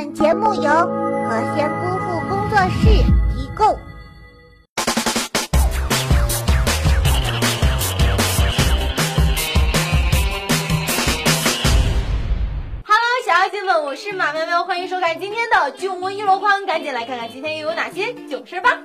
[0.00, 2.86] 本节目由何仙姑父工作室
[3.34, 3.66] 提供。
[12.84, 18.78] 哈喽，小妖精们我是马喵喵，欢迎收看今天的囧闻一箩筐，赶紧来看看今天又有哪些囧事吧。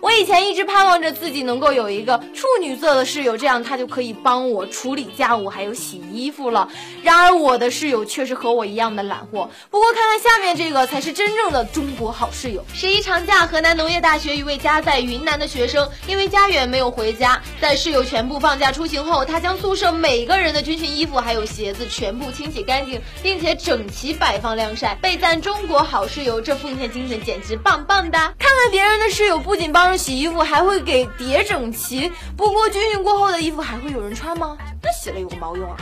[0.00, 6.68] 我以前一直盼望着自己能够有一个处女座的室友，这样他就可以帮我处理家务还有洗衣服了。
[7.04, 9.48] 然而我的室友却是和我一样的懒货。
[9.70, 12.64] 不过看看下面这个才是真正的中国好室友。
[12.74, 26.40] 十一长假，河南农业大学一位家在云南的学生，因为家远没有回家，在室友全部放假出行后，他将宿舍每个人的军训衣服还有鞋子全部清洗干净，并且整齐摆放晾晒，被赞中国好室友。
[26.40, 28.18] 这奉献精神简直棒棒的。
[28.18, 29.82] 看看别人的室友，不不仅帮。
[29.98, 34.56] 洗衣服还会给叠整齐，不过军训过后的衣服还会有人穿吗？
[34.82, 35.76] 那洗了有个毛用啊！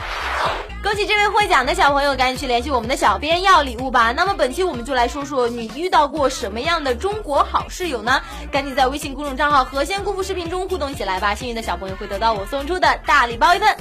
[0.83, 4.11] 恭喜这位获奖的小朋友，赶紧去联系我们的小编要礼物吧。
[4.11, 8.21] 那么本期我们就来说说你遇到过什么样的中国好室友呢？
[8.51, 13.73] 赶紧在微信公众账号“何仙姑父”视频中互动起来吧，幸运的小朋友会得到我送出的大礼包一份。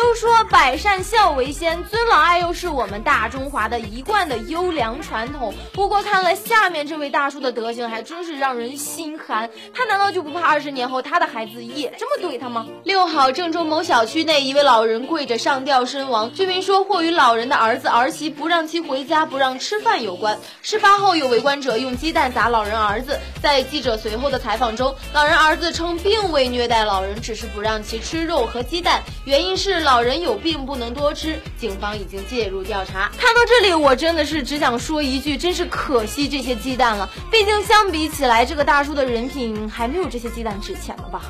[0.00, 5.52] 都说百善孝为先，尊老爱幼是我们大中华的一贯的优良传统。
[5.74, 9.50] 不过看了下面这位大叔的德行，还真是让人心寒。
[9.74, 12.66] 他难道就不怕二十年后他的孩子也这么对他吗？
[12.84, 16.32] 六号郑州某小区内，一位老人跪着上吊身亡。
[16.32, 20.38] 居民说，或与老人的儿子儿媳不让其回家、不让吃饭有关。
[20.62, 23.20] 事发后，有围观者用鸡蛋砸老人儿子。
[23.42, 31.36] 在记者随后的采访中，老人儿子称并未虐待老人，只是不让其吃肉和鸡蛋，原因是老老人有病不能多吃。
[31.58, 33.10] 警方已经介入调查。
[33.18, 37.10] 看到这里，我真的是只想说一句，真是可惜这些鸡蛋了。
[37.28, 41.20] 毕竟相比起来，这个大叔的人品还没有这些鸡蛋值钱了吧。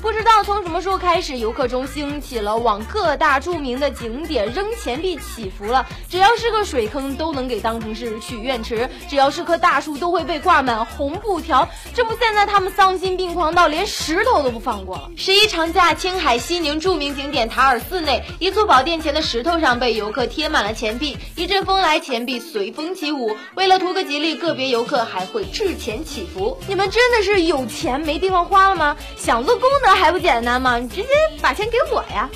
[0.00, 5.86] 不知道从什么时候开始，游客中兴起了往各大著名的景点扔钱币祈福了。
[6.08, 11.68] 只要是个水坑，都能给当成是许愿池；只要是棵大树，都会被挂满红布条。
[11.94, 15.10] 这不，现在他们丧心病狂到连石头都不放过了。
[15.16, 21.16] 十一长假，青海西宁著名景点塔尔寺内，一座宝殿前的石头上被游客贴满了钱币。
[21.34, 23.36] 一阵风来，钱币随风起舞。
[23.56, 26.56] 为了图个吉利，个别游客还会掷钱祈福。
[26.68, 28.96] 你们真的是有钱没地方花了吗？
[29.16, 29.87] 想乐功德。
[29.88, 30.76] 这还不简单吗？
[30.76, 31.08] 你直接
[31.40, 32.28] 把钱给我呀！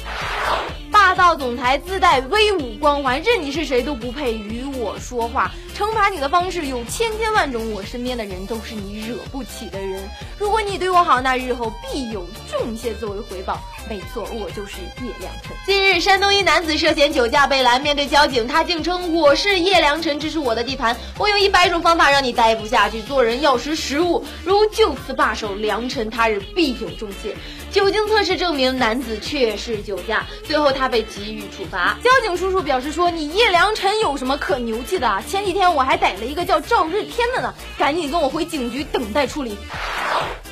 [0.90, 5.52] 霸道总裁自带威武光环，任你是谁都不配与我说话。
[5.76, 10.02] 惩罚你的方式有千千万种，我身边的人都是你惹不起的人。
[10.38, 13.58] 如果你对我好，那日后必有重谢作为回报。
[13.88, 15.56] 没错，我就是叶良辰。
[15.66, 24.24] 近日，山东一男子涉嫌酒驾被拦，面对交警，他竟称我是叶良辰，这是我的地盘，我有一百种方法让你待不下去，做人要识时务。
[24.44, 27.34] 如就此罢手，良辰他日必有重谢。
[27.70, 31.96] 酒精测试证明男子确是酒驾，最后他被给予处罚。
[32.04, 35.22] 交警叔叔表示说：“你叶良辰有什么可牛牛气的啊？
[35.28, 39.54] 前几天我还逮了一个叫赵日天的呢，赶紧跟我回警局等待处理。”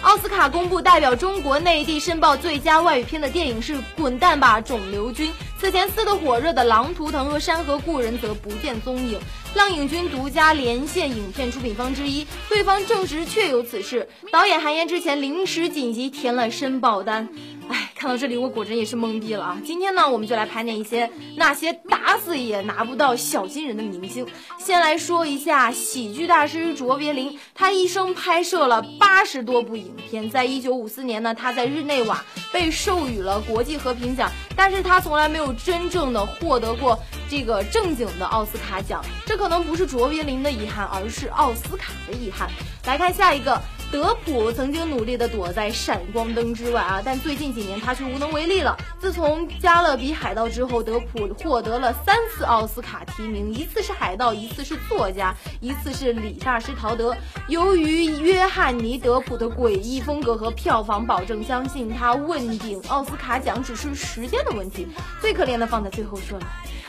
[0.03, 5.31] 奥斯卡公布，代表中国内地申报最佳外语片的电影是《滚蛋吧，肿瘤君》。
[5.59, 9.19] 此前撕得火热的《狼图腾》和《山河故人》则不见踪影。
[9.55, 14.09] 浪影君独家连线影片出品方之一，对方证实确有此事。
[14.33, 17.29] 导演韩延之前临时紧急填了申报单。
[17.69, 19.61] 哎，看到这里我果真也是懵逼了啊！
[19.63, 24.27] 今天呢，我们就来盘点一些那些打死也拿不到小金人的明星。
[24.59, 30.31] 先来说一下喜剧大师卓别林，他一生拍摄了八十多部影片。
[30.31, 39.05] 在一九五四年呢，他在日内瓦被授予了国际和平奖，但是他从来没有真正的获得过这个正经的奥斯卡奖。
[39.27, 42.49] 这可能不是卓别林的遗憾，而是奥斯卡的遗憾。
[42.87, 43.61] 来看下一个。
[43.91, 48.77] 德普曾经努力地躲在闪光灯之外啊，但最近几年他却无能为力了。
[49.01, 57.17] 自从《加勒比海盗》之后，德普获得了三次奥斯卡提名，一次是海盗，一次是作家，一次是理发师陶德。
[57.49, 64.87] 由于约翰尼·德普的诡异风格和票房保证，相信他问鼎奥斯卡奖只是时间的问题。
[65.21, 66.47] 最可怜的放在最后说了。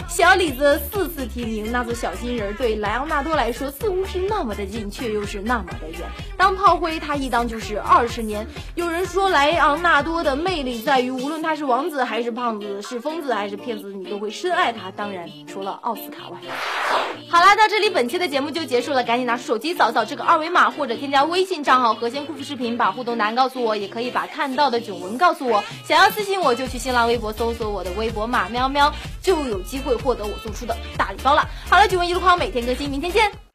[0.07, 6.01] 小李子四次提名，那座小金人对莱昂纳多来说似乎是那么的近，却又是那么的远。
[6.55, 8.45] 炮灰，他一当就是二十年。
[8.75, 14.91] 有人说莱昂纳多的魅力在于，无论他是王子还是胖子，是疯子还是骗子，你都会深爱他。
[14.91, 16.37] 当然，除了奥斯卡外。
[17.29, 25.63] 好啦，到这里本期的节目就结束了，赶紧拿出手机扫扫这个二维码，或者添加微信账号“和仙酷父视频”，把互动答案告诉我，也可以把看到的囧文告诉我。
[25.85, 31.47] 想要私信我就去新浪微博搜索我的微博马喵喵，就有机会获得我送出的大礼包了。
[31.69, 33.50] 好了，囧文一路狂，每天更新，明天见。